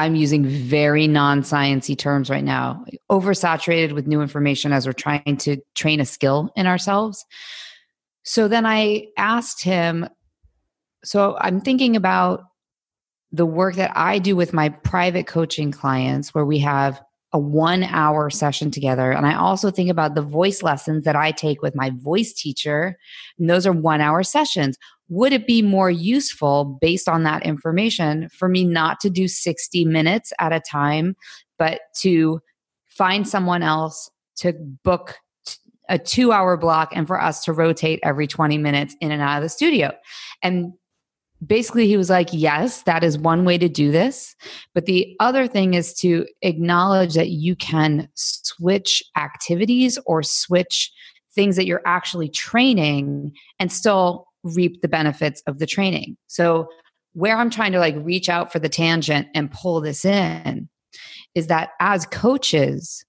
I'm 0.00 0.14
using 0.14 0.46
very 0.46 1.06
non 1.06 1.42
sciencey 1.42 1.96
terms 1.96 2.30
right 2.30 2.42
now, 2.42 2.86
oversaturated 3.10 3.92
with 3.92 4.06
new 4.06 4.22
information 4.22 4.72
as 4.72 4.86
we're 4.86 4.94
trying 4.94 5.36
to 5.40 5.58
train 5.74 6.00
a 6.00 6.06
skill 6.06 6.50
in 6.56 6.66
ourselves. 6.66 7.26
So 8.22 8.48
then 8.48 8.64
I 8.64 9.08
asked 9.18 9.62
him, 9.62 10.08
so 11.04 11.36
I'm 11.38 11.60
thinking 11.60 11.96
about 11.96 12.44
the 13.30 13.44
work 13.44 13.74
that 13.74 13.92
I 13.94 14.18
do 14.18 14.36
with 14.36 14.54
my 14.54 14.70
private 14.70 15.26
coaching 15.26 15.70
clients 15.70 16.34
where 16.34 16.46
we 16.46 16.60
have 16.60 17.02
a 17.32 17.38
one 17.38 17.84
hour 17.84 18.28
session 18.30 18.70
together. 18.70 19.12
And 19.12 19.26
I 19.26 19.34
also 19.34 19.70
think 19.70 19.88
about 19.88 20.14
the 20.14 20.22
voice 20.22 20.62
lessons 20.62 21.04
that 21.04 21.16
I 21.16 21.30
take 21.30 21.62
with 21.62 21.76
my 21.76 21.90
voice 21.90 22.32
teacher. 22.32 22.98
And 23.38 23.48
those 23.48 23.66
are 23.66 23.72
one 23.72 24.00
hour 24.00 24.22
sessions. 24.22 24.76
Would 25.08 25.32
it 25.32 25.46
be 25.46 25.62
more 25.62 25.90
useful 25.90 26.78
based 26.80 27.08
on 27.08 27.22
that 27.24 27.44
information 27.44 28.28
for 28.30 28.48
me 28.48 28.64
not 28.64 29.00
to 29.00 29.10
do 29.10 29.28
60 29.28 29.84
minutes 29.84 30.32
at 30.38 30.52
a 30.52 30.60
time, 30.60 31.16
but 31.58 31.80
to 32.00 32.40
find 32.86 33.26
someone 33.26 33.62
else 33.62 34.10
to 34.36 34.52
book 34.84 35.16
a 35.88 35.98
two 35.98 36.32
hour 36.32 36.56
block 36.56 36.90
and 36.94 37.06
for 37.06 37.20
us 37.20 37.44
to 37.44 37.52
rotate 37.52 37.98
every 38.02 38.26
20 38.26 38.58
minutes 38.58 38.96
in 39.00 39.10
and 39.10 39.20
out 39.20 39.38
of 39.38 39.42
the 39.42 39.48
studio. 39.48 39.92
And 40.42 40.72
basically 41.44 41.86
he 41.86 41.96
was 41.96 42.10
like 42.10 42.28
yes 42.32 42.82
that 42.82 43.02
is 43.02 43.18
one 43.18 43.44
way 43.44 43.58
to 43.58 43.68
do 43.68 43.90
this. 43.90 44.34
But 44.74 44.86
the 44.86 45.16
other 45.20 45.46
thing 45.46 45.74
is 45.74 45.94
to 46.00 46.26
acknowledge 46.42 47.14
that 47.14 47.30
you 47.30 47.56
can 47.56 48.08
switch 48.14 49.02
activities 49.16 49.98
or 50.06 50.22
switch 50.22 50.92
things 51.34 51.56
that 51.56 51.66
you're 51.66 51.82
actually 51.86 52.28
training 52.28 53.32
and 53.58 53.72
still 53.72 54.26
reap 54.42 54.80
the 54.82 54.88
benefits 54.88 55.42
of 55.46 55.58
the 55.58 55.66
training. 55.66 56.16
So 56.26 56.68
where 57.12 57.36
i'm 57.36 57.50
trying 57.50 57.72
to 57.72 57.80
like 57.80 57.96
reach 57.98 58.28
out 58.28 58.52
for 58.52 58.60
the 58.60 58.68
tangent 58.68 59.26
and 59.34 59.50
pull 59.50 59.80
this 59.80 60.04
in 60.04 60.68
is 61.34 61.48
that 61.48 61.70
as 61.80 62.06
coaches 62.06 63.04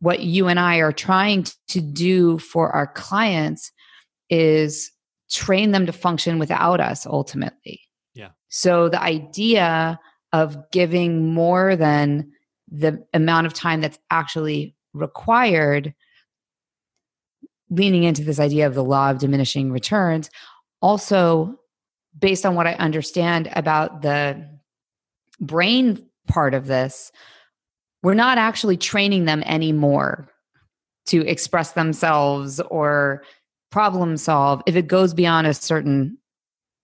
what 0.00 0.20
you 0.20 0.48
and 0.48 0.60
I 0.60 0.76
are 0.78 0.92
trying 0.92 1.46
to 1.68 1.80
do 1.80 2.38
for 2.38 2.70
our 2.70 2.86
clients 2.86 3.72
is 4.30 4.90
train 5.30 5.72
them 5.72 5.86
to 5.86 5.92
function 5.92 6.38
without 6.38 6.80
us 6.80 7.06
ultimately. 7.06 7.80
Yeah. 8.14 8.30
So 8.48 8.88
the 8.88 9.02
idea 9.02 9.98
of 10.32 10.70
giving 10.70 11.32
more 11.32 11.76
than 11.76 12.30
the 12.70 13.04
amount 13.14 13.46
of 13.46 13.54
time 13.54 13.80
that's 13.80 13.98
actually 14.10 14.74
required 14.92 15.94
leaning 17.70 18.04
into 18.04 18.24
this 18.24 18.40
idea 18.40 18.66
of 18.66 18.74
the 18.74 18.84
law 18.84 19.10
of 19.10 19.18
diminishing 19.18 19.70
returns 19.70 20.30
also 20.80 21.58
based 22.18 22.46
on 22.46 22.54
what 22.54 22.66
i 22.66 22.72
understand 22.74 23.50
about 23.54 24.02
the 24.02 24.48
brain 25.40 26.02
part 26.26 26.54
of 26.54 26.66
this 26.66 27.12
we're 28.02 28.14
not 28.14 28.38
actually 28.38 28.76
training 28.76 29.24
them 29.24 29.42
anymore 29.44 30.28
to 31.06 31.26
express 31.26 31.72
themselves 31.72 32.60
or 32.70 33.22
problem 33.70 34.16
solve 34.16 34.62
if 34.66 34.76
it 34.76 34.86
goes 34.86 35.14
beyond 35.14 35.46
a 35.46 35.54
certain 35.54 36.18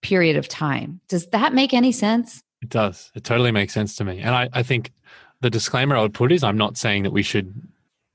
period 0.03 0.37
of 0.37 0.49
time. 0.49 1.01
Does 1.09 1.27
that 1.29 1.55
make 1.55 1.73
any 1.73 1.93
sense? 1.93 2.43
It 2.63 2.69
does. 2.69 3.11
It 3.15 3.25
totally 3.25 3.53
makes 3.53 3.73
sense 3.73 3.97
to 3.97 4.05
me. 4.05 4.21
And 4.21 4.35
I, 4.35 4.49
I 4.53 4.63
think 4.63 4.93
the 5.41 5.51
disclaimer 5.51 5.97
I 5.97 6.03
would 6.03 6.15
put 6.15 6.33
is 6.33 6.43
I'm 6.43 6.57
not 6.57 6.77
saying 6.77 7.03
that 7.03 7.13
we 7.13 7.23
should 7.23 7.55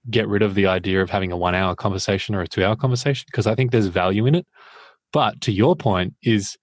get 0.09 0.27
rid 0.27 0.41
of 0.41 0.55
the 0.55 0.65
idea 0.65 1.01
of 1.01 1.09
having 1.09 1.31
a 1.31 1.37
one 1.37 1.55
hour 1.55 1.75
conversation 1.75 2.35
or 2.35 2.41
a 2.41 2.47
two 2.47 2.63
hour 2.63 2.75
conversation 2.75 3.25
because 3.27 3.47
I 3.47 3.55
think 3.55 3.71
there's 3.71 3.87
value 3.87 4.25
in 4.25 4.35
it. 4.35 4.47
But 5.11 5.41
to 5.41 5.51
your 5.51 5.75
point, 5.75 6.13
is, 6.21 6.57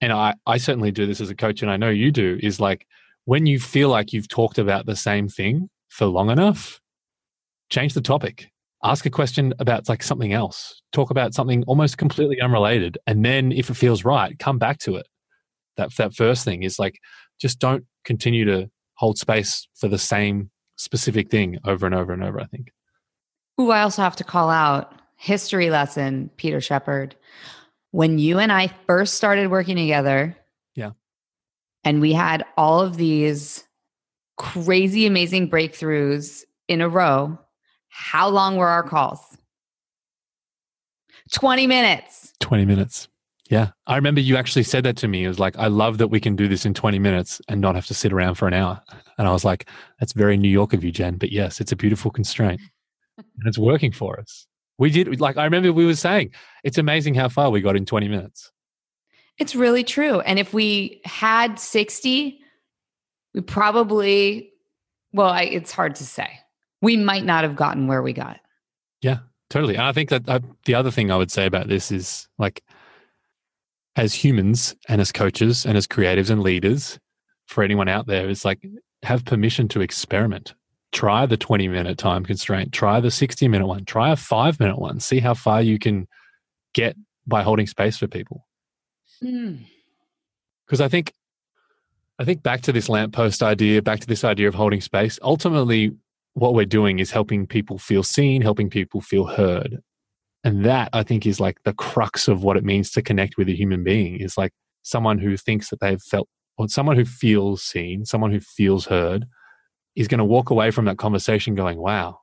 and 0.00 0.12
I, 0.12 0.34
I 0.46 0.56
certainly 0.56 0.90
do 0.90 1.06
this 1.06 1.20
as 1.20 1.30
a 1.30 1.34
coach, 1.34 1.60
and 1.60 1.70
I 1.70 1.76
know 1.76 1.90
you 1.90 2.10
do, 2.10 2.38
is 2.42 2.60
like 2.60 2.86
when 3.26 3.46
you 3.46 3.60
feel 3.60 3.90
like 3.90 4.12
you've 4.12 4.28
talked 4.28 4.58
about 4.58 4.86
the 4.86 4.96
same 4.96 5.28
thing 5.28 5.68
for 5.88 6.06
long 6.06 6.30
enough, 6.30 6.80
change 7.70 7.94
the 7.94 8.00
topic 8.00 8.50
ask 8.84 9.06
a 9.06 9.10
question 9.10 9.54
about 9.58 9.88
like 9.88 10.02
something 10.02 10.32
else. 10.32 10.80
Talk 10.92 11.10
about 11.10 11.34
something 11.34 11.64
almost 11.66 11.98
completely 11.98 12.40
unrelated 12.40 12.98
and 13.06 13.24
then 13.24 13.50
if 13.50 13.70
it 13.70 13.74
feels 13.74 14.04
right 14.04 14.38
come 14.38 14.58
back 14.58 14.78
to 14.80 14.96
it. 14.96 15.06
That 15.76 15.94
that 15.96 16.14
first 16.14 16.44
thing 16.44 16.62
is 16.62 16.78
like 16.78 17.00
just 17.40 17.58
don't 17.58 17.84
continue 18.04 18.44
to 18.44 18.70
hold 18.94 19.18
space 19.18 19.66
for 19.74 19.88
the 19.88 19.98
same 19.98 20.50
specific 20.76 21.30
thing 21.30 21.58
over 21.64 21.86
and 21.86 21.94
over 21.94 22.12
and 22.12 22.22
over 22.22 22.40
i 22.40 22.44
think. 22.44 22.68
Ooh, 23.60 23.70
I 23.70 23.82
also 23.82 24.02
have 24.02 24.16
to 24.16 24.24
call 24.24 24.50
out 24.50 25.00
history 25.16 25.70
lesson, 25.70 26.30
Peter 26.36 26.60
Shepard. 26.60 27.14
When 27.92 28.18
you 28.18 28.40
and 28.40 28.50
I 28.50 28.72
first 28.86 29.14
started 29.14 29.50
working 29.50 29.76
together, 29.76 30.36
yeah, 30.74 30.90
and 31.84 32.00
we 32.00 32.12
had 32.12 32.44
all 32.56 32.80
of 32.80 32.96
these 32.96 33.64
crazy, 34.36 35.06
amazing 35.06 35.48
breakthroughs 35.48 36.42
in 36.66 36.80
a 36.80 36.88
row, 36.88 37.38
how 37.94 38.28
long 38.28 38.56
were 38.56 38.66
our 38.66 38.82
calls? 38.82 39.20
20 41.32 41.68
minutes. 41.68 42.32
20 42.40 42.64
minutes. 42.64 43.08
Yeah. 43.48 43.70
I 43.86 43.94
remember 43.94 44.20
you 44.20 44.36
actually 44.36 44.64
said 44.64 44.84
that 44.84 44.96
to 44.96 45.08
me. 45.08 45.24
It 45.24 45.28
was 45.28 45.38
like, 45.38 45.56
I 45.56 45.68
love 45.68 45.98
that 45.98 46.08
we 46.08 46.18
can 46.18 46.34
do 46.34 46.48
this 46.48 46.66
in 46.66 46.74
20 46.74 46.98
minutes 46.98 47.40
and 47.48 47.60
not 47.60 47.76
have 47.76 47.86
to 47.86 47.94
sit 47.94 48.12
around 48.12 48.34
for 48.34 48.48
an 48.48 48.54
hour. 48.54 48.82
And 49.16 49.28
I 49.28 49.32
was 49.32 49.44
like, 49.44 49.68
that's 50.00 50.12
very 50.12 50.36
New 50.36 50.48
York 50.48 50.72
of 50.72 50.82
you, 50.82 50.90
Jen. 50.90 51.18
But 51.18 51.30
yes, 51.30 51.60
it's 51.60 51.70
a 51.70 51.76
beautiful 51.76 52.10
constraint 52.10 52.60
and 53.16 53.46
it's 53.46 53.58
working 53.58 53.92
for 53.92 54.18
us. 54.18 54.46
We 54.76 54.90
did, 54.90 55.20
like, 55.20 55.36
I 55.36 55.44
remember 55.44 55.72
we 55.72 55.86
were 55.86 55.94
saying, 55.94 56.32
it's 56.64 56.78
amazing 56.78 57.14
how 57.14 57.28
far 57.28 57.50
we 57.50 57.60
got 57.60 57.76
in 57.76 57.86
20 57.86 58.08
minutes. 58.08 58.50
It's 59.38 59.54
really 59.54 59.84
true. 59.84 60.18
And 60.20 60.40
if 60.40 60.52
we 60.52 61.00
had 61.04 61.60
60, 61.60 62.40
we 63.34 63.40
probably, 63.40 64.50
well, 65.12 65.28
I, 65.28 65.42
it's 65.42 65.70
hard 65.70 65.94
to 65.96 66.04
say. 66.04 66.40
We 66.84 66.98
might 66.98 67.24
not 67.24 67.44
have 67.44 67.56
gotten 67.56 67.86
where 67.86 68.02
we 68.02 68.12
got. 68.12 68.38
Yeah, 69.00 69.20
totally. 69.48 69.74
And 69.74 69.84
I 69.84 69.92
think 69.92 70.10
that 70.10 70.28
uh, 70.28 70.40
the 70.66 70.74
other 70.74 70.90
thing 70.90 71.10
I 71.10 71.16
would 71.16 71.30
say 71.30 71.46
about 71.46 71.66
this 71.66 71.90
is 71.90 72.28
like, 72.38 72.62
as 73.96 74.12
humans 74.12 74.76
and 74.86 75.00
as 75.00 75.10
coaches 75.10 75.64
and 75.64 75.78
as 75.78 75.86
creatives 75.86 76.28
and 76.28 76.42
leaders, 76.42 76.98
for 77.46 77.64
anyone 77.64 77.88
out 77.88 78.06
there, 78.06 78.28
is 78.28 78.44
like 78.44 78.60
have 79.02 79.24
permission 79.24 79.66
to 79.68 79.80
experiment. 79.80 80.54
Try 80.92 81.24
the 81.24 81.38
20 81.38 81.68
minute 81.68 81.96
time 81.96 82.22
constraint, 82.22 82.72
try 82.72 83.00
the 83.00 83.10
60 83.10 83.48
minute 83.48 83.66
one, 83.66 83.86
try 83.86 84.10
a 84.10 84.16
five 84.16 84.60
minute 84.60 84.78
one, 84.78 85.00
see 85.00 85.20
how 85.20 85.32
far 85.32 85.62
you 85.62 85.78
can 85.78 86.06
get 86.74 86.96
by 87.26 87.42
holding 87.42 87.66
space 87.66 87.96
for 87.96 88.08
people. 88.08 88.46
Because 89.20 90.80
mm. 90.80 90.84
I 90.84 90.88
think 90.88 91.14
I 92.18 92.24
think 92.24 92.42
back 92.42 92.60
to 92.62 92.72
this 92.72 92.90
lamppost 92.90 93.42
idea, 93.42 93.80
back 93.80 94.00
to 94.00 94.06
this 94.06 94.22
idea 94.22 94.48
of 94.48 94.54
holding 94.54 94.82
space, 94.82 95.18
ultimately 95.22 95.92
what 96.34 96.54
we're 96.54 96.64
doing 96.64 96.98
is 96.98 97.10
helping 97.10 97.46
people 97.46 97.78
feel 97.78 98.02
seen, 98.02 98.42
helping 98.42 98.68
people 98.68 99.00
feel 99.00 99.26
heard. 99.26 99.78
And 100.42 100.64
that 100.64 100.90
I 100.92 101.02
think 101.02 101.26
is 101.26 101.40
like 101.40 101.62
the 101.64 101.72
crux 101.72 102.28
of 102.28 102.42
what 102.42 102.56
it 102.56 102.64
means 102.64 102.90
to 102.92 103.02
connect 103.02 103.38
with 103.38 103.48
a 103.48 103.56
human 103.56 103.82
being 103.82 104.20
is 104.20 104.36
like 104.36 104.52
someone 104.82 105.18
who 105.18 105.36
thinks 105.36 105.70
that 105.70 105.80
they've 105.80 106.02
felt, 106.02 106.28
or 106.58 106.68
someone 106.68 106.96
who 106.96 107.04
feels 107.04 107.62
seen, 107.62 108.04
someone 108.04 108.30
who 108.30 108.40
feels 108.40 108.84
heard 108.86 109.24
is 109.96 110.08
going 110.08 110.18
to 110.18 110.24
walk 110.24 110.50
away 110.50 110.70
from 110.70 110.84
that 110.84 110.98
conversation 110.98 111.54
going, 111.54 111.78
wow, 111.78 112.18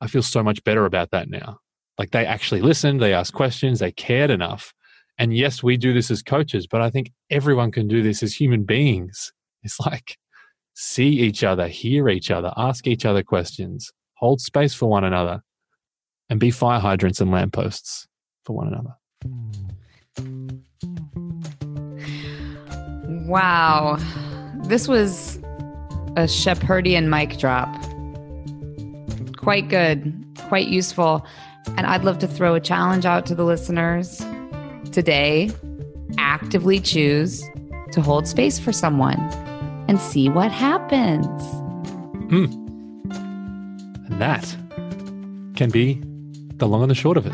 I 0.00 0.06
feel 0.06 0.22
so 0.22 0.42
much 0.42 0.62
better 0.64 0.84
about 0.84 1.10
that 1.10 1.28
now. 1.28 1.58
Like 1.98 2.10
they 2.10 2.26
actually 2.26 2.60
listened, 2.60 3.00
they 3.00 3.14
asked 3.14 3.32
questions, 3.32 3.78
they 3.78 3.92
cared 3.92 4.30
enough. 4.30 4.72
And 5.16 5.36
yes, 5.36 5.62
we 5.62 5.76
do 5.76 5.94
this 5.94 6.10
as 6.10 6.22
coaches, 6.22 6.66
but 6.66 6.82
I 6.82 6.90
think 6.90 7.10
everyone 7.30 7.72
can 7.72 7.88
do 7.88 8.02
this 8.02 8.22
as 8.22 8.34
human 8.34 8.64
beings. 8.64 9.32
It's 9.62 9.80
like 9.80 10.18
see 10.74 11.08
each 11.08 11.42
other, 11.44 11.68
hear 11.68 12.08
each 12.08 12.30
other, 12.30 12.52
ask 12.56 12.86
each 12.86 13.04
other 13.04 13.22
questions, 13.22 13.92
hold 14.14 14.40
space 14.40 14.74
for 14.74 14.88
one 14.88 15.04
another 15.04 15.42
and 16.28 16.40
be 16.40 16.50
fire 16.50 16.80
hydrants 16.80 17.20
and 17.20 17.30
lampposts 17.30 18.06
for 18.44 18.56
one 18.56 18.68
another. 18.68 18.96
Wow. 23.26 23.96
This 24.64 24.88
was 24.88 25.36
a 26.16 26.26
Shepardian 26.26 27.08
mic 27.08 27.38
drop. 27.38 27.68
Quite 29.36 29.68
good, 29.68 30.12
quite 30.48 30.68
useful. 30.68 31.26
And 31.76 31.86
I'd 31.86 32.04
love 32.04 32.18
to 32.20 32.26
throw 32.26 32.54
a 32.54 32.60
challenge 32.60 33.06
out 33.06 33.26
to 33.26 33.34
the 33.34 33.44
listeners 33.44 34.18
today. 34.92 35.50
Actively 36.18 36.80
choose 36.80 37.48
to 37.92 38.00
hold 38.00 38.26
space 38.26 38.58
for 38.58 38.72
someone 38.72 39.18
and 39.88 40.00
see 40.00 40.28
what 40.28 40.50
happens. 40.50 41.26
Hmm. 42.30 42.46
And 44.06 44.20
that 44.20 44.56
can 45.56 45.70
be 45.70 46.00
the 46.56 46.66
long 46.66 46.82
and 46.82 46.90
the 46.90 46.94
short 46.94 47.16
of 47.16 47.26
it. 47.26 47.32